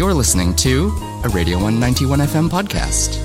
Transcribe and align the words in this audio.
You're 0.00 0.14
listening 0.14 0.54
to 0.56 0.86
a 1.24 1.28
Radio 1.28 1.58
One 1.58 1.76
91FM 1.78 2.48
podcast. 2.48 3.20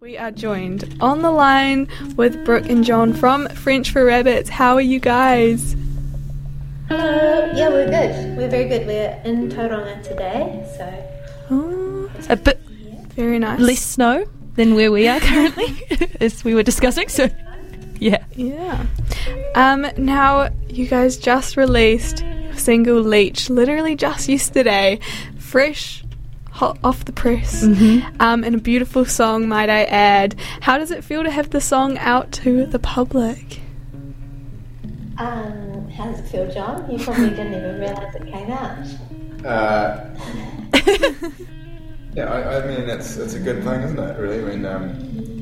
We 0.00 0.18
are 0.18 0.32
joined 0.32 0.96
on 1.00 1.22
the 1.22 1.30
line 1.30 1.86
with 2.16 2.44
Brooke 2.44 2.68
and 2.68 2.82
John 2.82 3.12
from 3.12 3.46
French 3.50 3.92
for 3.92 4.04
Rabbits. 4.04 4.50
How 4.50 4.74
are 4.74 4.80
you 4.80 4.98
guys? 4.98 5.76
Hello. 6.88 7.52
Yeah, 7.54 7.68
we're 7.68 7.88
good. 7.88 8.38
We're 8.38 8.48
very 8.48 8.68
good. 8.68 8.88
We're 8.88 9.20
in 9.24 9.48
Tauranga 9.50 10.02
today, 10.02 10.66
so 10.76 11.46
Oh, 11.52 12.10
a 12.28 12.34
bit 12.34 12.58
very 13.14 13.38
nice. 13.38 13.60
less 13.60 13.82
snow 13.82 14.26
than 14.56 14.74
where 14.74 14.90
we 14.90 15.06
are 15.06 15.20
currently, 15.20 15.86
as 16.20 16.42
we 16.42 16.56
were 16.56 16.64
discussing. 16.64 17.08
So, 17.08 17.28
yeah. 18.00 18.24
Yeah. 18.34 18.84
Um, 19.54 19.86
now, 19.96 20.48
you 20.68 20.88
guys 20.88 21.16
just 21.18 21.56
released 21.56 22.24
your 22.24 22.39
single 22.60 23.00
Leech, 23.00 23.50
literally 23.50 23.96
just 23.96 24.28
yesterday. 24.28 25.00
Fresh, 25.38 26.04
hot 26.50 26.78
off 26.84 27.04
the 27.04 27.12
press. 27.12 27.64
Um, 27.64 28.44
and 28.44 28.54
a 28.54 28.58
beautiful 28.58 29.04
song, 29.04 29.48
might 29.48 29.70
I 29.70 29.84
add. 29.84 30.36
How 30.60 30.78
does 30.78 30.90
it 30.90 31.02
feel 31.02 31.24
to 31.24 31.30
have 31.30 31.50
the 31.50 31.60
song 31.60 31.98
out 31.98 32.30
to 32.32 32.66
the 32.66 32.78
public? 32.78 33.60
um, 35.20 35.88
how 35.90 36.06
does 36.06 36.20
it 36.20 36.28
feel, 36.28 36.50
John? 36.50 36.90
You 36.90 36.98
probably 36.98 37.30
didn't 37.30 37.54
even 37.54 37.78
realise 37.78 38.14
it 38.14 38.24
came 38.32 38.50
out. 38.50 38.86
Uh, 39.44 40.10
yeah, 42.14 42.24
I, 42.24 42.62
I 42.62 42.66
mean 42.66 42.88
it's 42.88 43.16
it's 43.16 43.34
a 43.34 43.38
good 43.38 43.62
thing, 43.62 43.82
isn't 43.82 43.98
it? 43.98 44.18
Really, 44.18 44.42
when 44.42 44.64
um, 44.64 45.39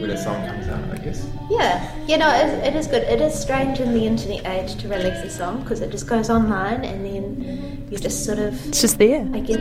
when 0.00 0.10
a 0.10 0.16
song 0.16 0.46
comes 0.46 0.68
out, 0.68 0.82
I 0.92 0.96
guess. 1.02 1.26
Yeah, 1.50 1.88
you 2.06 2.16
know, 2.18 2.28
it, 2.30 2.64
it 2.68 2.74
is 2.76 2.86
good. 2.86 3.02
It 3.04 3.20
is 3.20 3.38
strange 3.38 3.80
in 3.80 3.92
the 3.94 4.06
internet 4.06 4.46
age 4.46 4.76
to 4.82 4.88
release 4.88 5.18
a 5.24 5.30
song 5.30 5.62
because 5.62 5.80
it 5.80 5.90
just 5.90 6.06
goes 6.06 6.30
online 6.30 6.84
and 6.84 7.04
then 7.04 7.86
you 7.90 7.98
just 7.98 8.24
sort 8.24 8.38
of, 8.38 8.54
It's 8.68 8.80
just 8.80 8.98
there. 8.98 9.20
I 9.32 9.40
guess, 9.40 9.58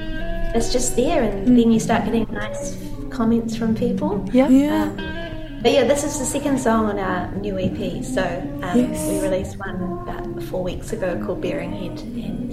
it's 0.56 0.72
just 0.72 0.96
there, 0.96 1.24
and 1.24 1.58
then 1.58 1.72
you 1.72 1.80
start 1.80 2.06
getting 2.06 2.28
nice 2.32 2.78
comments 3.10 3.56
from 3.56 3.76
people. 3.76 4.24
Yeah. 4.32 4.48
Yeah. 4.50 4.84
Um, 4.84 5.60
but 5.62 5.72
yeah, 5.72 5.86
this 5.86 6.04
is 6.04 6.20
the 6.20 6.26
second 6.26 6.60
song 6.60 6.86
on 6.86 7.00
our 7.00 7.32
new 7.36 7.58
EP. 7.60 8.04
So 8.04 8.22
um, 8.62 8.80
Yes. 8.80 9.08
we 9.10 9.20
released 9.28 9.58
one 9.58 9.82
about 10.08 10.44
four 10.44 10.64
weeks 10.64 10.94
ago 10.94 11.20
called 11.26 11.42
Baring 11.42 11.72
Head, 11.74 12.00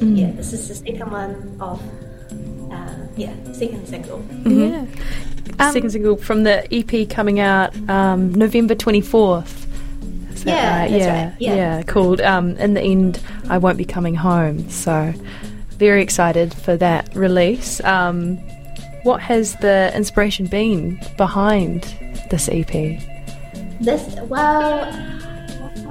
and 0.00 0.18
yeah, 0.18 0.30
this 0.32 0.52
is 0.52 0.68
the 0.68 0.74
second 0.74 1.10
one 1.10 1.56
of 1.60 1.82
yeah, 3.16 3.34
second 3.52 3.86
single. 3.86 4.24
Yeah. 4.44 4.86
Um, 5.58 5.72
Second 5.72 5.90
single 5.90 6.16
from 6.16 6.42
the 6.42 6.66
EP 6.74 7.08
coming 7.08 7.38
out 7.38 7.76
um, 7.88 8.34
November 8.34 8.74
24th. 8.74 9.66
Is 10.32 10.44
that 10.44 10.50
Yeah, 10.50 10.80
right? 10.80 10.90
that's 10.90 11.04
yeah, 11.04 11.24
right, 11.24 11.34
yeah. 11.38 11.82
called 11.82 12.20
um, 12.22 12.56
In 12.56 12.74
the 12.74 12.80
End, 12.80 13.20
I 13.48 13.58
Won't 13.58 13.78
Be 13.78 13.84
Coming 13.84 14.14
Home. 14.16 14.68
So, 14.70 15.12
very 15.78 16.02
excited 16.02 16.52
for 16.54 16.76
that 16.78 17.14
release. 17.14 17.82
Um, 17.84 18.38
what 19.04 19.20
has 19.20 19.54
the 19.56 19.92
inspiration 19.94 20.46
been 20.46 20.98
behind 21.18 21.82
this 22.30 22.48
EP? 22.50 22.72
This 23.80 24.16
well, 24.22 24.88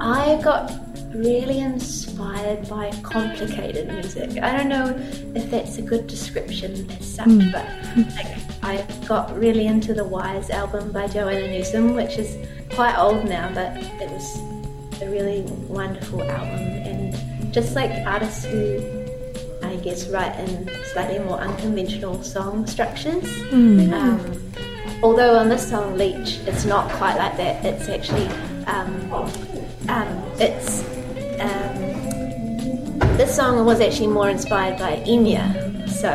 I 0.00 0.40
got 0.42 0.72
really 1.14 1.60
inspired 1.60 2.68
by 2.68 2.90
complicated 3.02 3.88
music. 3.88 4.42
I 4.42 4.56
don't 4.56 4.68
know 4.68 4.94
if 5.34 5.50
that's 5.50 5.78
a 5.78 5.82
good 5.82 6.06
description 6.06 6.90
as 6.90 7.14
such, 7.14 7.52
but 7.52 7.66
like 8.16 8.36
I 8.62 8.86
got 9.06 9.36
really 9.38 9.66
into 9.66 9.94
the 9.94 10.04
Wise 10.04 10.50
album 10.50 10.90
by 10.92 11.06
Joanna 11.06 11.48
Newsom, 11.48 11.94
which 11.94 12.18
is 12.18 12.36
quite 12.70 12.98
old 12.98 13.24
now, 13.24 13.52
but 13.54 13.76
it 13.76 14.10
was 14.10 14.38
a 15.02 15.08
really 15.08 15.42
wonderful 15.68 16.22
album 16.22 16.60
and 16.60 17.52
just 17.52 17.74
like 17.76 17.90
artists 18.06 18.44
who 18.44 18.80
I 19.62 19.76
guess 19.76 20.08
write 20.08 20.38
in 20.40 20.70
slightly 20.92 21.18
more 21.20 21.38
unconventional 21.38 22.22
song 22.22 22.66
structures. 22.66 23.24
Um, 23.92 24.42
although 25.02 25.38
on 25.38 25.48
this 25.48 25.68
song 25.68 25.96
Leech, 25.96 26.38
it's 26.46 26.64
not 26.64 26.90
quite 26.92 27.16
like 27.16 27.36
that. 27.36 27.64
It's 27.64 27.88
actually 27.88 28.26
um, 28.66 29.12
um, 29.88 30.22
it's 30.38 30.82
song 33.34 33.64
was 33.66 33.80
actually 33.80 34.06
more 34.06 34.30
inspired 34.30 34.78
by 34.78 34.96
Enya. 35.06 35.88
So 35.88 36.08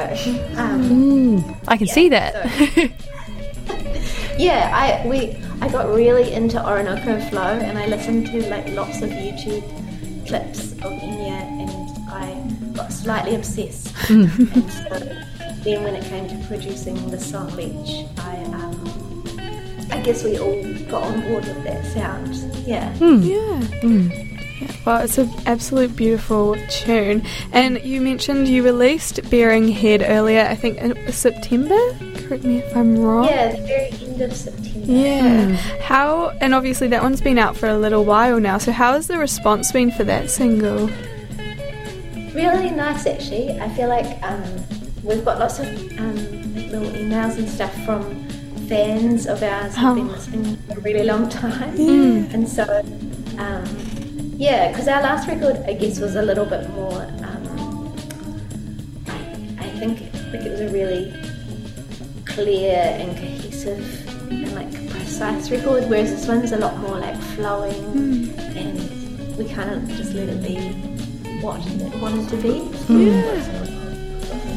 um, 0.57 1.43
I 1.67 1.75
can 1.75 1.87
see 1.87 2.07
that. 2.09 2.33
yeah, 4.37 4.71
I 4.73 5.05
we 5.05 5.37
I 5.61 5.67
got 5.67 5.89
really 5.93 6.31
into 6.31 6.65
Orinoco 6.65 7.19
Flow 7.29 7.59
and 7.59 7.77
I 7.77 7.87
listened 7.87 8.27
to 8.27 8.49
like 8.49 8.69
lots 8.69 9.01
of 9.01 9.09
YouTube 9.09 9.65
clips 10.27 10.71
of 10.73 10.93
Enya 10.93 11.41
and 11.59 12.09
I 12.09 12.73
got 12.73 12.93
slightly 12.93 13.35
obsessed. 13.35 13.93
and 14.09 14.71
so 14.71 14.99
then 15.63 15.83
when 15.83 15.95
it 15.95 16.05
came 16.05 16.27
to 16.29 16.47
producing 16.47 16.95
the 17.11 17.19
song 17.19 17.53
Leech, 17.57 18.07
I 18.19 18.37
um, 18.53 19.25
I 19.91 19.99
guess 19.99 20.23
we 20.23 20.39
all 20.39 20.63
got 20.89 21.03
on 21.03 21.21
board 21.23 21.43
with 21.45 21.63
that 21.65 21.85
sound. 21.87 22.35
Yeah. 22.65 22.95
Yeah. 22.95 24.28
Yeah, 24.59 24.71
Well, 24.85 25.01
it's 25.01 25.17
an 25.17 25.29
absolute 25.45 25.95
beautiful 25.95 26.55
tune. 26.69 27.23
And 27.53 27.81
you 27.83 28.01
mentioned 28.01 28.47
you 28.47 28.63
released 28.63 29.29
Baring 29.29 29.67
Head 29.69 30.03
earlier, 30.05 30.41
I 30.41 30.55
think 30.55 30.77
in 30.77 31.11
September? 31.11 31.77
Correct 32.27 32.43
me 32.43 32.57
if 32.59 32.75
I'm 32.75 32.97
wrong. 32.97 33.25
Yeah, 33.25 33.55
the 33.55 33.61
very 33.63 33.89
end 33.91 34.21
of 34.21 34.33
September. 34.35 34.91
Yeah. 34.91 35.51
How, 35.81 36.29
and 36.41 36.53
obviously 36.53 36.87
that 36.89 37.01
one's 37.01 37.21
been 37.21 37.37
out 37.39 37.55
for 37.57 37.67
a 37.67 37.77
little 37.77 38.05
while 38.05 38.39
now, 38.39 38.57
so 38.57 38.71
how 38.71 38.93
has 38.93 39.07
the 39.07 39.17
response 39.17 39.71
been 39.71 39.91
for 39.91 40.03
that 40.03 40.29
single? 40.29 40.89
Really 42.33 42.69
nice, 42.69 43.05
actually. 43.07 43.59
I 43.59 43.69
feel 43.69 43.89
like 43.89 44.21
um, 44.23 44.43
we've 45.03 45.25
got 45.25 45.39
lots 45.39 45.59
of 45.59 45.67
um, 45.99 46.15
little 46.55 46.89
emails 46.91 47.37
and 47.37 47.49
stuff 47.49 47.73
from 47.85 48.27
fans 48.67 49.25
of 49.25 49.41
ours 49.41 49.75
who've 49.75 49.95
been 49.95 50.07
Oh. 50.09 50.11
listening 50.11 50.55
for 50.67 50.73
a 50.77 50.81
really 50.81 51.03
long 51.03 51.27
time. 51.29 51.75
And 51.79 52.47
so, 52.47 52.63
um, 53.39 53.65
yeah, 54.39 54.69
because 54.69 54.87
our 54.87 55.01
last 55.01 55.27
record, 55.27 55.57
I 55.67 55.73
guess, 55.73 55.99
was 55.99 56.15
a 56.15 56.21
little 56.21 56.45
bit 56.45 56.69
more. 56.69 57.01
Um, 57.03 57.93
I, 59.05 59.65
I 59.65 59.69
think 59.77 59.99
like 60.31 60.45
it 60.45 60.51
was 60.51 60.61
a 60.61 60.69
really 60.69 61.13
clear 62.25 62.77
and 62.77 63.17
cohesive 63.17 64.31
and 64.31 64.55
like 64.55 64.71
precise 64.91 65.51
record, 65.51 65.89
whereas 65.89 66.11
this 66.11 66.25
one's 66.25 66.53
a 66.53 66.57
lot 66.57 66.77
more 66.77 66.97
like 66.97 67.17
flowing, 67.35 67.83
hmm. 67.83 68.39
and 68.39 69.37
we 69.37 69.43
kind 69.49 69.71
of 69.71 69.85
just 69.97 70.13
let 70.13 70.29
it 70.29 70.41
be 70.41 70.55
what 71.41 71.59
it 71.67 71.99
wanted 71.99 72.29
to 72.29 72.37
be. 72.37 72.59
Hmm. 72.87 73.09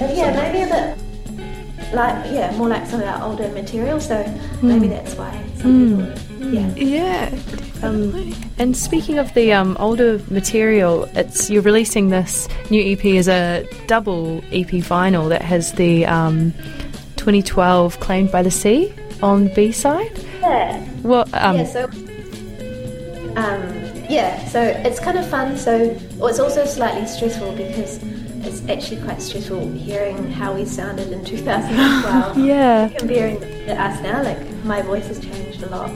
And 0.00 0.16
yeah, 0.16 0.31
maybe 0.32 0.62
a 0.62 0.69
bit 0.69 1.92
like 1.92 2.32
yeah, 2.32 2.56
more 2.56 2.69
like 2.69 2.87
some 2.87 3.00
of 3.00 3.09
our 3.09 3.28
older 3.28 3.48
material. 3.48 3.98
So 3.98 4.22
maybe 4.62 4.87
hmm. 4.87 4.92
that's 4.92 5.16
why 5.16 5.44
some 5.56 6.16
people, 6.38 6.53
yeah. 6.53 6.72
Yeah. 6.76 7.61
Um, 7.82 8.34
and 8.59 8.76
speaking 8.76 9.19
of 9.19 9.32
the 9.34 9.53
um, 9.53 9.76
older 9.81 10.20
material, 10.31 11.04
it's 11.15 11.50
you're 11.50 11.62
releasing 11.62 12.09
this 12.09 12.48
new 12.70 12.81
EP 12.93 13.04
as 13.16 13.28
a 13.28 13.66
double 13.87 14.38
EP 14.53 14.69
vinyl 14.69 15.28
that 15.28 15.43
has 15.43 15.72
the 15.72 16.06
um, 16.06 16.53
2012 17.16 17.98
"Claimed 18.00 18.31
by 18.31 18.42
the 18.42 18.50
Sea" 18.50 18.92
on 19.22 19.53
B 19.54 19.72
side. 19.72 20.16
Yeah. 20.41 20.81
What? 21.03 21.28
Um, 21.34 21.56
yeah, 21.56 21.65
so 21.65 21.84
um, 23.37 23.62
yeah, 24.09 24.44
so 24.47 24.60
it's 24.62 25.00
kind 25.00 25.19
of 25.19 25.28
fun. 25.28 25.56
So 25.56 25.97
well, 26.16 26.28
it's 26.28 26.38
also 26.38 26.65
slightly 26.65 27.06
stressful 27.06 27.53
because 27.53 28.00
it's 28.44 28.69
actually 28.69 29.00
quite 29.03 29.22
stressful 29.22 29.71
hearing 29.72 30.31
how 30.31 30.54
we 30.54 30.65
sounded 30.65 31.10
in 31.12 31.25
2012. 31.25 32.38
Yeah. 32.44 32.88
comparing 32.98 33.41
to 33.41 33.81
us 33.81 34.00
now, 34.03 34.22
like 34.22 34.38
my 34.65 34.82
voice 34.82 35.06
has 35.09 35.19
changed 35.21 35.62
a 35.62 35.69
lot. 35.69 35.91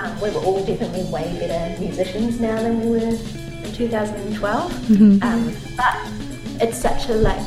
Um, 0.00 0.20
we 0.20 0.30
were 0.30 0.40
all 0.40 0.64
definitely 0.64 1.04
way 1.12 1.24
better 1.38 1.80
musicians 1.80 2.40
now 2.40 2.56
than 2.62 2.80
we 2.80 2.90
were 2.90 2.98
in 2.98 3.72
2012. 3.72 4.90
Um, 5.22 5.56
but 5.76 5.96
it's 6.62 6.78
such 6.78 7.08
a 7.08 7.14
like, 7.14 7.40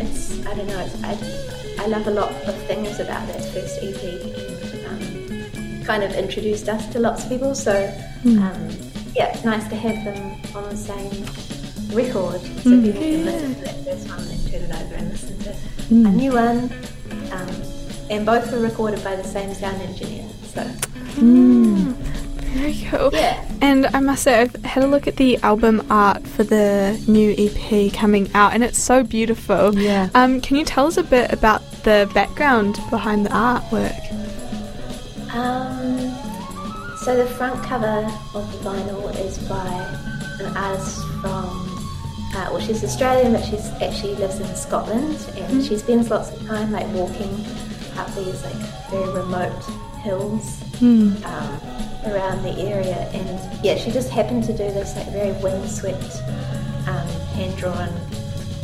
it's 0.00 0.44
I 0.46 0.54
don't 0.54 0.66
know. 0.68 0.78
It's, 0.80 1.02
I 1.02 1.84
I 1.84 1.86
love 1.88 2.06
a 2.06 2.10
lot 2.10 2.32
of 2.32 2.54
things 2.66 2.98
about 3.00 3.26
that 3.28 3.44
first 3.52 3.78
EP. 3.82 4.02
And, 4.02 4.86
um, 4.86 5.84
kind 5.84 6.02
of 6.02 6.12
introduced 6.14 6.68
us 6.68 6.86
to 6.92 6.98
lots 6.98 7.24
of 7.24 7.28
people. 7.30 7.54
So 7.54 7.72
um, 8.24 8.68
yeah, 9.14 9.32
it's 9.32 9.44
nice 9.44 9.66
to 9.68 9.76
have 9.76 10.04
them 10.04 10.40
on 10.54 10.68
the 10.70 10.76
same 10.76 11.24
record, 11.96 12.40
so 12.40 12.80
people 12.82 13.00
can 13.00 13.24
listen 13.24 13.54
to 13.54 13.60
that 13.62 13.84
first 13.84 14.08
one 14.08 14.20
and 14.20 14.50
turn 14.50 14.62
it 14.62 14.82
over 14.82 14.94
and 14.94 15.08
listen 15.10 15.38
to 15.38 15.50
a 15.90 16.12
new 16.12 16.32
one. 16.32 16.70
Um, 17.32 17.50
and 18.10 18.24
both 18.26 18.50
were 18.52 18.58
recorded 18.60 19.02
by 19.02 19.16
the 19.16 19.24
same 19.24 19.52
sound 19.54 19.80
engineer. 19.82 20.28
So 20.44 20.62
Very 21.16 22.74
cool. 22.90 23.10
Yeah. 23.12 23.42
And 23.60 23.86
I 23.86 24.00
must 24.00 24.22
say, 24.22 24.40
I've 24.40 24.54
had 24.64 24.82
a 24.82 24.86
look 24.86 25.06
at 25.06 25.16
the 25.16 25.38
album 25.38 25.86
art 25.90 26.26
for 26.26 26.44
the 26.44 27.02
new 27.06 27.34
EP 27.36 27.92
coming 27.92 28.30
out, 28.34 28.54
and 28.54 28.62
it's 28.64 28.78
so 28.78 29.02
beautiful. 29.02 29.74
Yeah. 29.74 30.08
Um, 30.14 30.40
can 30.40 30.56
you 30.56 30.64
tell 30.64 30.86
us 30.86 30.96
a 30.96 31.02
bit 31.02 31.32
about 31.32 31.62
the 31.82 32.10
background 32.14 32.78
behind 32.90 33.26
the 33.26 33.30
artwork? 33.30 34.02
Um, 35.34 35.98
so 36.98 37.14
the 37.16 37.26
front 37.34 37.62
cover 37.62 38.06
of 38.34 38.50
the 38.52 38.70
vinyl 38.70 39.14
is 39.24 39.38
by 39.48 39.66
an 40.40 40.56
artist 40.56 41.02
from 41.20 41.64
Uh, 42.34 42.48
well, 42.52 42.60
she's 42.60 42.84
Australian, 42.84 43.32
but 43.32 43.42
she's 43.44 43.66
actually 43.80 44.14
lives 44.16 44.40
in 44.40 44.54
Scotland, 44.54 45.16
and 45.36 45.64
she 45.64 45.76
spends 45.78 46.10
lots 46.10 46.30
of 46.30 46.46
time 46.46 46.70
like 46.70 46.86
walking 46.88 47.32
up 47.96 48.14
these 48.14 48.42
like 48.44 48.60
very 48.90 49.08
remote 49.10 49.54
hills 50.06 50.62
um, 50.82 51.60
around 52.06 52.42
the 52.42 52.54
area. 52.58 53.10
And 53.12 53.64
yeah, 53.64 53.76
she 53.76 53.90
just 53.90 54.10
happened 54.10 54.44
to 54.44 54.52
do 54.52 54.66
this 54.78 54.94
like 54.96 55.08
very 55.08 55.32
windswept, 55.42 56.22
um, 56.86 57.06
hand 57.34 57.56
drawn 57.56 57.90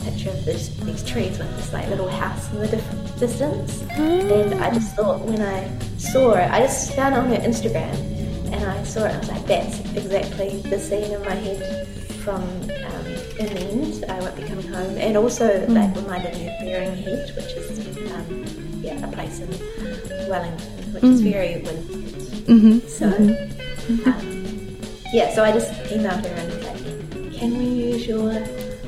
picture 0.05 0.31
of 0.31 0.44
this, 0.44 0.69
these 0.87 1.05
trees 1.05 1.39
with 1.39 1.55
this 1.56 1.73
like 1.73 1.89
little 1.89 2.09
house 2.09 2.50
in 2.53 2.61
the 2.61 2.69
dif- 2.69 3.19
distance. 3.19 3.83
And 3.93 4.55
I 4.55 4.73
just 4.73 4.94
thought 4.97 5.21
when 5.21 5.43
I 5.43 5.71
saw 5.97 6.33
it, 6.35 6.50
I 6.50 6.61
just 6.61 6.94
found 6.94 7.15
it 7.15 7.19
on 7.19 7.29
her 7.29 7.37
Instagram 7.37 7.94
and 8.53 8.65
I 8.65 8.83
saw 8.85 9.05
it. 9.05 9.15
I 9.15 9.19
was 9.19 9.29
like, 9.29 9.47
that's 9.47 9.81
exactly 9.97 10.61
the 10.62 10.79
scene 10.79 11.11
in 11.12 11.21
my 11.23 11.35
head 11.35 11.87
from 12.25 12.43
um, 12.43 13.06
In 13.39 13.47
the 13.55 13.61
End. 13.61 14.05
I 14.09 14.21
won't 14.21 14.37
be 14.37 14.43
coming 14.43 14.69
home, 14.69 14.97
and 14.99 15.17
also 15.17 15.47
that 15.67 15.97
reminded 15.97 16.35
me 16.35 16.49
of 16.49 16.61
Baring 16.61 16.97
Head, 16.97 17.33
which 17.35 17.53
is 17.55 18.12
um, 18.12 18.44
a 19.03 19.09
place 19.09 19.41
in 19.41 19.49
Wellington, 20.29 20.93
which 20.93 21.05
is 21.05 21.21
very 21.21 21.62
windy. 21.62 22.87
So 22.89 23.06
um, 24.06 24.79
yeah, 25.12 25.35
so 25.35 25.44
I 25.44 25.53
just 25.53 25.73
emailed 25.85 26.25
her 26.27 26.35
and 26.35 26.53
was 26.53 26.65
like, 26.65 27.33
can 27.39 27.56
we 27.59 27.65
use 27.65 28.06
your 28.06 28.33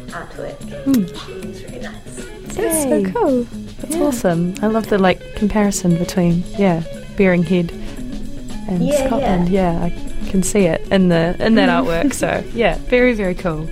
artwork? 0.08 0.58
She 1.24 1.32
was 1.46 1.62
really 1.64 1.80
nice. 1.80 2.54
That's 2.54 2.82
so 2.84 3.04
cool. 3.12 3.46
That's 3.80 3.96
awesome. 3.96 4.54
I 4.62 4.68
love 4.68 4.88
the 4.88 4.98
like 4.98 5.20
comparison 5.36 5.96
between 5.98 6.42
yeah, 6.58 6.82
Baring 7.16 7.42
Head 7.42 7.70
and 8.68 8.82
Yeah, 8.86 9.06
Scotland. 9.06 9.48
Yeah. 9.48 9.82
I 9.82 9.90
can 10.30 10.42
see 10.42 10.64
it 10.64 10.80
in 10.90 11.08
the 11.08 11.36
in 11.38 11.54
that 11.56 11.68
artwork. 11.68 12.12
So 12.14 12.42
yeah, 12.54 12.78
very 12.78 13.12
very 13.14 13.34
cool. 13.34 13.68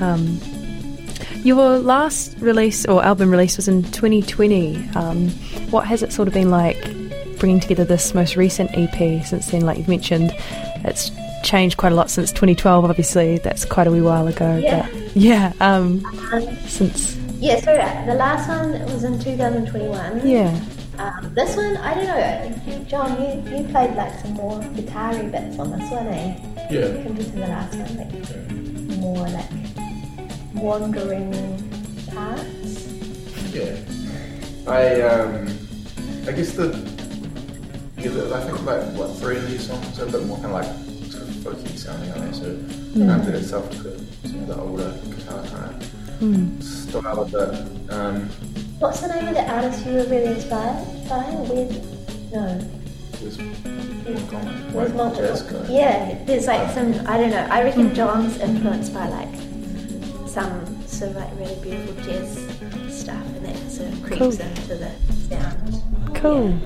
Um, 0.00 0.38
your 1.46 1.78
last 1.78 2.36
release 2.40 2.84
or 2.86 3.04
album 3.04 3.30
release 3.30 3.56
was 3.56 3.68
in 3.68 3.82
2020. 3.84 4.88
Um, 4.96 5.28
what 5.70 5.86
has 5.86 6.02
it 6.02 6.12
sort 6.12 6.28
of 6.28 6.34
been 6.34 6.50
like 6.50 6.80
bringing 7.38 7.60
together 7.60 7.84
this 7.84 8.14
most 8.14 8.36
recent 8.36 8.70
EP 8.74 9.24
since 9.24 9.50
then? 9.50 9.62
Like 9.62 9.78
you've 9.78 9.88
mentioned, 9.88 10.32
it's 10.84 11.10
changed 11.44 11.76
quite 11.76 11.92
a 11.92 11.94
lot 11.94 12.10
since 12.10 12.30
2012. 12.32 12.84
Obviously, 12.84 13.38
that's 13.38 13.64
quite 13.64 13.86
a 13.86 13.90
wee 13.90 14.00
while 14.00 14.26
ago. 14.26 14.56
Yeah. 14.56 14.88
But 14.90 15.16
yeah, 15.16 15.52
um, 15.60 16.04
Um, 16.32 16.56
since 16.66 17.16
yeah, 17.38 17.60
so 17.60 17.72
uh, 17.72 18.06
the 18.06 18.14
last 18.14 18.48
one 18.48 18.72
was 18.92 19.04
in 19.04 19.18
2021. 19.20 20.26
yeah. 20.26 20.58
Um, 20.98 21.34
this 21.34 21.54
one, 21.56 21.76
I 21.76 21.92
don't 21.94 22.06
know. 22.06 22.84
John, 22.88 23.20
you, 23.20 23.58
you 23.58 23.64
played 23.68 23.94
like 23.96 24.18
some 24.20 24.32
more 24.32 24.60
guitar 24.74 25.12
bits 25.24 25.58
on 25.58 25.70
this 25.78 25.90
one, 25.90 26.06
eh? 26.06 26.40
Yeah. 26.70 27.02
Compared 27.02 27.16
to 27.18 27.32
the 27.32 27.40
last 27.40 27.74
one, 27.76 27.96
like 27.98 28.96
more 28.98 29.28
like 29.28 29.65
wandering 30.60 31.32
parts. 32.12 32.86
Yeah. 33.52 33.76
I 34.66 35.00
um 35.02 35.46
I 36.26 36.32
guess 36.32 36.52
the 36.52 36.66
yeah, 37.98 38.10
the, 38.10 38.34
I 38.34 38.40
think 38.44 38.62
like 38.64 38.82
what 38.98 39.14
three 39.16 39.36
of 39.36 39.48
these 39.50 39.66
songs 39.68 39.98
are 40.00 40.06
a 40.06 40.10
bit 40.12 40.24
more 40.26 40.36
kind 40.38 40.46
of 40.48 40.52
like 40.52 41.10
sort 41.10 41.22
of 41.24 41.28
folky 41.44 41.76
sounding, 41.78 42.10
aren't 42.12 42.32
they? 42.32 42.38
So 42.38 42.54
Hmm. 42.54 43.06
lends 43.08 43.28
it 43.28 43.34
itself 43.34 43.70
to 43.70 43.98
some 44.28 44.40
of 44.42 44.46
the 44.48 44.56
older 44.60 44.90
guitar 45.16 45.42
kind 45.46 45.82
of 46.58 46.62
style 46.64 47.20
of 47.20 47.34
it. 47.34 47.92
Um, 47.92 48.28
What's 48.78 49.00
the 49.00 49.08
name 49.08 49.28
of 49.28 49.34
the 49.34 49.44
artist 49.50 49.86
you 49.86 49.92
were 49.94 50.04
really 50.04 50.34
inspired 50.34 50.84
by? 51.08 51.24
With 51.48 52.32
no, 52.32 52.58
one 54.72 54.92
jazz 54.92 54.94
multiple. 54.94 55.66
Yeah, 55.68 56.18
there's 56.24 56.46
like 56.46 56.70
some. 56.72 56.92
I 57.06 57.16
don't 57.18 57.30
know. 57.30 57.46
I 57.50 57.62
reckon 57.62 57.94
John's 57.94 58.38
influenced 58.38 58.92
by 58.94 59.08
like 59.08 59.28
some 60.36 60.86
sort 60.86 61.12
of 61.12 61.16
like 61.16 61.30
really 61.38 61.56
beautiful 61.62 61.94
jazz 62.04 62.34
stuff, 62.94 63.26
and 63.36 63.46
that 63.46 63.70
sort 63.70 63.90
of 63.90 64.02
creeps 64.02 64.18
Cool. 64.18 64.46
into 64.48 64.74
the 64.76 64.90
sound. 65.30 65.82
Cool. 66.14 66.58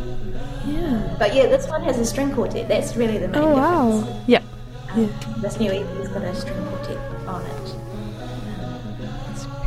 Yeah. 0.66 1.16
But 1.20 1.34
yeah, 1.36 1.46
this 1.46 1.68
one 1.68 1.82
has 1.84 1.96
a 1.98 2.04
string 2.04 2.32
quartet. 2.34 2.66
That's 2.68 2.96
really 2.96 3.18
the 3.18 3.28
main 3.28 3.40
Oh 3.40 3.54
difference. 3.54 4.06
wow. 4.10 4.22
Yeah. 4.26 4.42
Um, 4.92 5.12
This 5.40 5.60
new 5.60 5.70
EP's 5.70 6.08
got 6.08 6.22
a 6.24 6.34
string 6.34 6.66
quartet 6.66 6.98
on 7.28 7.42
it. 7.46 7.76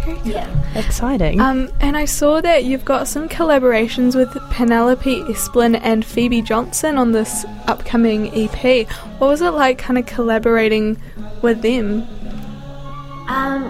Very 0.05 0.17
cool. 0.19 0.27
Yeah. 0.31 0.49
Exciting. 0.77 1.39
Um, 1.39 1.69
and 1.79 1.95
I 1.95 2.03
saw 2.05 2.41
that 2.41 2.65
you've 2.65 2.83
got 2.83 3.07
some 3.07 3.29
collaborations 3.29 4.15
with 4.15 4.29
Penelope 4.51 5.21
Esplin 5.23 5.79
and 5.81 6.03
Phoebe 6.05 6.41
Johnson 6.41 6.97
on 6.97 7.13
this 7.13 7.45
upcoming 7.67 8.27
EP. 8.35 8.85
What 9.19 9.27
was 9.27 9.41
it 9.41 9.51
like 9.51 9.77
kind 9.77 9.97
of 9.97 10.05
collaborating 10.05 10.97
with 11.41 11.61
them? 11.61 12.05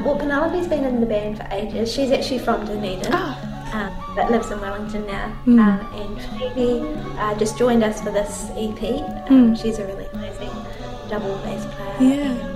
Um, 0.04 0.06
well, 0.06 0.16
Penelope's 0.18 0.68
been 0.68 0.84
in 0.84 1.00
the 1.00 1.06
band 1.06 1.38
for 1.38 1.48
ages. 1.52 1.92
She's 1.92 2.12
actually 2.12 2.40
from 2.40 2.66
Dunedin, 2.66 3.14
um, 3.14 3.96
but 4.16 4.30
lives 4.30 4.52
in 4.52 4.60
Wellington 4.60 5.06
now. 5.08 5.26
Um, 5.46 5.60
and 5.60 6.22
Phoebe 6.40 6.82
uh, 7.18 7.36
just 7.36 7.58
joined 7.58 7.84
us 7.84 8.02
for 8.02 8.12
this 8.12 8.50
EP. 8.56 9.02
Um, 9.30 9.56
She's 9.56 9.80
a 9.80 9.86
really 9.88 10.06
amazing 10.14 10.50
double 11.10 11.36
bass 11.40 11.66
player. 11.76 12.16
Yeah. 12.16 12.50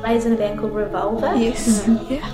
Plays 0.00 0.26
in 0.26 0.32
a 0.34 0.36
band 0.36 0.58
called 0.60 0.74
Revolver. 0.74 1.34
Yes. 1.36 1.88
Yeah. 2.10 2.30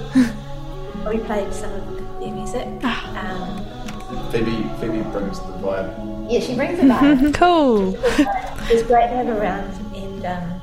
We 1.08 1.18
played 1.18 1.52
some 1.54 1.72
of 1.72 2.20
their 2.20 2.30
music. 2.32 2.66
Um, 2.84 3.64
Phoebe 4.30 4.68
Phoebe 4.80 5.00
brings 5.10 5.38
the 5.38 5.46
vibe. 5.62 6.30
yeah, 6.30 6.40
she 6.40 6.54
brings 6.54 6.78
the 6.78 6.84
vibe. 6.88 7.32
cool. 7.34 7.94
It's 8.68 8.82
great 8.82 9.08
to 9.08 9.14
have 9.16 9.26
her 9.26 9.40
around, 9.40 9.70
and 9.96 10.26
um, 10.26 10.60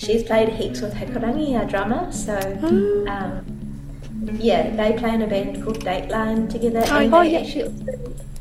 she's 0.00 0.22
played 0.22 0.48
heaps 0.48 0.80
with 0.80 0.94
Hikurangi, 0.94 1.58
our 1.58 1.66
drummer. 1.66 2.10
So, 2.12 2.34
um, 3.08 3.44
yeah, 4.38 4.70
they 4.74 4.96
play 4.98 5.14
in 5.14 5.22
a 5.22 5.26
band 5.26 5.62
called 5.62 5.80
Dateline 5.84 6.48
together, 6.50 6.80
and 6.80 7.14
oh, 7.14 7.22
they 7.22 7.32
yeah. 7.32 7.38
actually, 7.40 7.74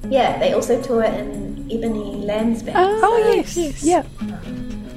yeah, 0.10 0.40
they 0.40 0.54
also 0.54 0.82
tour 0.82 1.04
in 1.04 1.70
Ebony 1.72 2.16
Lamb's 2.26 2.64
band. 2.64 2.78
Oh, 2.80 3.00
so, 3.02 3.34
yes, 3.36 3.58
yes. 3.58 3.84
Yeah. 3.84 4.04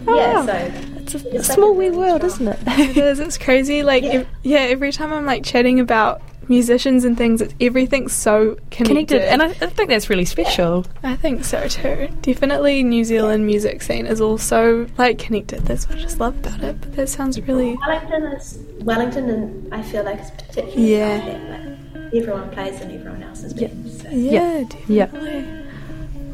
yeah. 0.07 0.45
wow. 0.45 0.47
So 0.47 0.53
It's 0.97 1.15
a, 1.15 1.19
a 1.19 1.21
It's 1.35 1.49
like 1.49 1.57
small 1.57 1.71
a 1.71 1.73
wee 1.75 1.91
world, 1.91 2.23
strong- 2.31 2.49
isn't 2.49 2.69
It 2.69 2.97
it? 2.97 2.97
is. 2.97 3.21
It's 3.21 3.39
crazy. 3.39 3.83
Like, 3.83 4.05
Yeah. 4.05 4.13
ev- 4.13 4.29
yeah. 4.43 4.59
Every 4.61 4.93
time 4.93 5.13
I'm 5.13 5.27
like 5.27 5.45
chatting 5.45 5.81
about 5.81 6.23
musicians 6.59 7.05
and 7.07 7.15
things, 7.17 7.41
it's 7.45 7.55
everything's 7.61 8.13
so 8.13 8.57
connected. 8.71 8.87
Connected, 8.87 9.23
and 9.33 9.43
I, 9.43 9.47
I 9.47 9.71
think 9.77 9.89
that's 9.89 10.09
really 10.11 10.25
special. 10.37 10.85
I 11.03 11.17
think 11.17 11.45
so 11.45 11.67
too. 11.69 12.09
Definitely, 12.23 12.83
New 12.83 13.05
Zealand 13.05 13.47
music 13.47 13.83
scene 13.83 14.07
is 14.07 14.21
also 14.21 14.87
like 14.99 15.19
connected. 15.19 15.61
That's 15.69 15.89
what 15.89 15.99
I 15.99 16.03
just 16.03 16.21
love 16.21 16.37
about 16.45 16.63
it. 16.63 16.81
But 16.81 16.91
that 16.97 17.09
sounds 17.09 17.41
really 17.49 17.77
Wellington 17.87 18.23
is 18.37 18.59
Wellington, 18.91 19.25
and 19.31 19.75
I 19.75 19.83
feel 19.83 20.05
like 20.05 20.19
it's 20.21 20.31
particularly 20.31 20.93
Yeah. 20.97 21.17
like 21.17 21.49
that. 21.49 21.65
Like, 22.05 22.15
everyone 22.23 22.51
plays 22.51 22.81
in 22.83 22.91
everyone 22.99 23.23
else's 23.23 23.53
band. 23.55 23.91
So. 23.91 24.09
yeah, 24.11 24.65
Yeah. 24.89 25.07
definitely. 25.07 25.45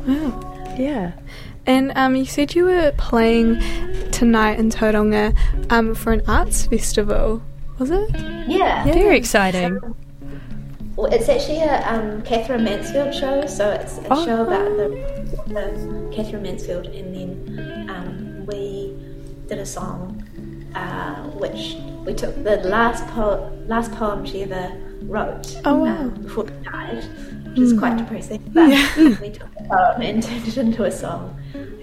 Wow. 0.07 0.75
Yeah. 0.78 1.12
And 1.66 1.93
um, 1.97 2.16
you 2.16 2.25
said 2.25 2.54
you 2.54 2.64
were 2.64 2.93
playing 2.97 3.61
tonight 4.11 4.59
in 4.59 4.71
Tauranga 4.71 5.37
um, 5.71 5.95
for 5.95 6.12
an 6.12 6.23
arts 6.26 6.66
festival. 6.66 7.43
Was 7.78 7.90
it? 7.90 8.11
Yeah. 8.49 8.85
Very 8.85 9.16
exciting. 9.16 9.78
Well, 10.99 11.12
it's 11.12 11.28
actually 11.28 11.61
a 11.61 11.81
um, 11.88 12.23
Katherine 12.23 12.64
Mansfield 12.64 13.14
show, 13.14 13.47
so 13.47 13.71
it's 13.71 13.99
a 13.99 14.07
Oh. 14.11 14.25
show 14.25 14.43
about 14.43 14.64
the, 14.76 14.88
the 15.47 16.11
Katherine 16.12 16.43
Mansfield, 16.43 16.87
and 16.87 17.14
then 17.14 17.88
um, 17.88 18.45
we 18.47 18.97
did 19.47 19.59
a 19.61 19.64
song 19.64 20.21
uh, 20.75 21.23
which 21.38 21.76
we 22.05 22.14
took 22.14 22.35
the 22.43 22.57
last 22.64 23.07
po- 23.14 23.49
last 23.69 23.93
poem 23.93 24.26
she 24.26 24.43
ever 24.43 24.73
wrote 25.02 25.61
Oh, 25.64 25.76
wow. 25.76 25.99
um, 25.99 26.11
before 26.21 26.49
she 26.49 26.55
died, 26.64 27.05
which 27.50 27.61
is 27.61 27.78
quite 27.78 27.97
depressing. 27.97 28.43
But 28.52 28.69
we 29.21 29.31
took 29.31 29.55
the 29.55 29.67
poem 29.71 30.02
and 30.02 30.21
turned 30.26 30.49
it 30.49 30.57
into 30.59 30.83
a 30.83 30.90
song. 30.90 31.40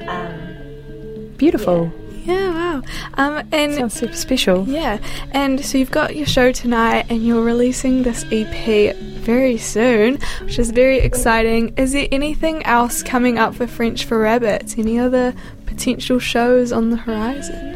Um, 0.10 1.32
Beautiful. 1.38 1.86
Yeah. 1.86 2.05
Yeah, 2.26 2.50
wow. 2.50 2.82
Um, 3.14 3.48
and 3.52 3.74
Sounds 3.76 3.94
super 3.94 4.16
special. 4.16 4.68
Yeah, 4.68 4.98
and 5.32 5.64
so 5.64 5.78
you've 5.78 5.92
got 5.92 6.16
your 6.16 6.26
show 6.26 6.52
tonight, 6.52 7.06
and 7.10 7.26
you're 7.26 7.44
releasing 7.44 8.02
this 8.04 8.26
EP 8.32 8.96
very 8.96 9.58
soon, 9.58 10.18
which 10.42 10.58
is 10.58 10.72
very 10.72 11.00
exciting. 11.00 11.74
Is 11.78 11.94
there 11.94 12.08
anything 12.12 12.64
else 12.66 13.04
coming 13.04 13.38
up 13.38 13.54
for 13.56 13.68
French 13.68 14.06
for 14.06 14.20
Rabbits? 14.20 14.78
Any 14.78 14.98
other 15.00 15.34
potential 15.68 16.18
shows 16.20 16.72
on 16.72 16.90
the 16.90 16.98
horizon? 16.98 17.74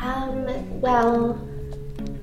Um, 0.00 0.80
well, 0.80 1.38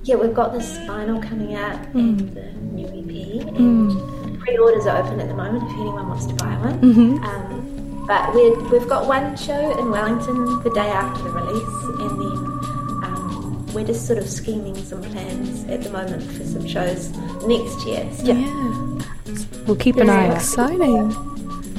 yeah, 0.03 0.15
we've 0.15 0.33
got 0.33 0.53
this 0.53 0.77
vinyl 0.79 1.21
coming 1.21 1.53
out 1.55 1.77
and 1.93 2.19
the 2.33 2.51
new 2.73 2.87
EP, 2.87 3.45
and 3.55 4.39
pre-orders 4.39 4.87
are 4.87 5.03
open 5.03 5.19
at 5.19 5.27
the 5.27 5.35
moment 5.35 5.63
if 5.63 5.77
anyone 5.77 6.07
wants 6.07 6.25
to 6.25 6.33
buy 6.35 6.55
one. 6.57 7.23
Um, 7.23 7.76
but 8.07 8.33
we're, 8.33 8.57
we've 8.69 8.87
got 8.87 9.05
one 9.07 9.35
show 9.37 9.77
in 9.79 9.89
Wellington 9.91 10.63
the 10.63 10.69
day 10.71 10.87
after 10.89 11.23
the 11.23 11.29
release, 11.31 11.99
and 11.99 12.21
then 12.21 13.03
um, 13.03 13.65
we're 13.73 13.85
just 13.85 14.05
sort 14.07 14.17
of 14.19 14.29
scheming 14.29 14.75
some 14.75 15.01
plans 15.01 15.63
at 15.65 15.83
the 15.83 15.89
moment 15.89 16.23
for 16.23 16.43
some 16.45 16.65
shows 16.67 17.09
next 17.45 17.85
year. 17.85 18.07
So, 18.13 18.23
Yeah, 18.23 19.63
We'll 19.65 19.75
keep 19.75 19.97
an 19.97 20.09
eye 20.09 20.27
out. 20.29 20.37
exciting. 20.37 21.11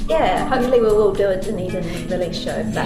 yeah, 0.07 0.47
hopefully 0.47 0.79
we 0.79 0.87
will 0.87 1.11
do 1.13 1.27
a 1.29 1.41
Dunedin 1.41 2.07
release 2.07 2.37
show, 2.39 2.63
but 2.73 2.85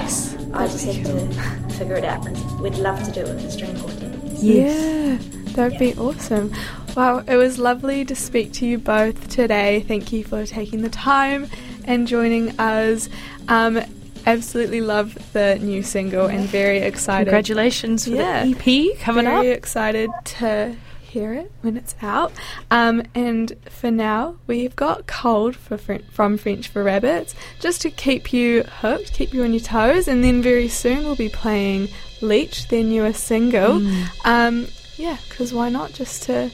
I 0.54 0.68
just 0.68 0.86
have 0.86 1.06
to 1.06 1.74
figure 1.78 1.96
it 1.96 2.06
out 2.06 2.24
because 2.24 2.42
we'd 2.56 2.76
love 2.76 3.04
to 3.04 3.12
do 3.12 3.22
it 3.22 3.28
with 3.28 3.42
the 3.44 3.52
string 3.52 3.78
quartet. 3.80 4.14
Yeah, 4.42 5.18
That 5.56 5.72
would 5.72 5.80
be 5.80 5.94
awesome. 5.96 6.54
Wow, 6.96 7.24
it 7.28 7.36
was 7.36 7.58
lovely 7.58 8.06
to 8.06 8.16
speak 8.16 8.54
to 8.54 8.66
you 8.66 8.78
both 8.78 9.28
today. 9.30 9.84
Thank 9.88 10.14
you 10.14 10.24
for 10.24 10.46
taking 10.46 10.82
the 10.84 10.90
time 10.90 11.48
and 11.86 12.08
joining 12.08 12.60
us. 12.60 13.10
Um, 13.48 13.82
absolutely 14.25 14.82
love 14.82 15.18
the 15.34 15.60
new 15.60 15.84
single 15.84 16.28
and 16.28 16.48
very 16.48 16.78
excited. 16.80 17.25
Congratulations 17.25 18.06
for 18.06 18.12
Yeah. 18.12 18.46
the 18.46 18.52
EP 18.52 18.98
coming 19.00 19.28
up. 19.28 19.42
very 19.44 19.50
excited 19.54 20.10
to 20.25 20.75
hear 21.02 21.34
it 21.34 21.52
when 21.62 21.78
it's 21.78 21.94
out. 22.02 22.32
Um, 22.72 23.04
and 23.13 23.52
for 23.70 23.92
now, 23.92 24.38
we've 24.48 24.75
got 24.75 25.06
Cold 25.08 25.56
for 25.56 25.78
Fren- 25.78 26.04
from 26.12 26.38
French 26.38 26.70
for 26.70 26.84
Rabbits, 26.84 27.36
just 27.60 27.82
to 27.82 27.90
keep 27.92 28.34
you 28.34 28.63
hooked, 28.82 29.13
keep 29.13 29.34
you 29.34 29.44
on 29.44 29.52
your 29.54 29.60
toes. 29.60 30.08
And 30.08 30.24
then 30.24 30.42
very 30.42 30.68
soon 30.70 31.04
we'll 31.04 31.16
be 31.16 31.30
playing 31.30 31.90
Leech, 32.22 32.70
their 32.70 32.84
newest 32.84 33.25
single. 33.25 33.82
Um, 34.25 34.68
yeah, 34.98 35.18
because 35.30 35.54
why 35.54 35.70
not? 35.70 35.92
Just 35.94 36.24
to 36.24 36.50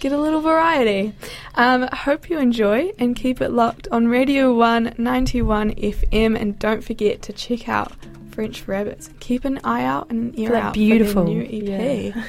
get 0.00 0.12
a 0.12 0.18
little 0.18 0.40
variety. 0.40 1.12
Um, 1.54 1.88
hope 1.92 2.28
you 2.30 2.38
enjoy 2.38 2.92
and 2.98 3.16
keep 3.16 3.40
it 3.40 3.50
locked 3.50 3.88
on 3.90 4.08
Radio 4.08 4.54
One 4.54 4.90
91FM. 4.90 6.38
And 6.40 6.58
don't 6.58 6.82
forget 6.84 7.22
to 7.22 7.32
check 7.32 7.68
out 7.68 7.92
French 8.30 8.66
Rabbits. 8.68 9.10
Keep 9.20 9.44
an 9.44 9.60
eye 9.64 9.84
out 9.84 10.10
and 10.10 10.34
an 10.34 10.40
ear 10.40 10.50
that 10.50 10.62
out 10.62 10.74
beautiful- 10.74 11.24
for 11.24 11.30
their 11.30 11.42
new 11.42 11.42
EP. 11.42 12.14
yeah. 12.14 12.24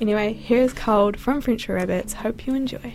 anyway, 0.00 0.32
here's 0.32 0.72
Cold 0.72 1.18
from 1.18 1.40
French 1.40 1.68
Rabbits. 1.68 2.12
Hope 2.14 2.46
you 2.46 2.54
enjoy. 2.54 2.94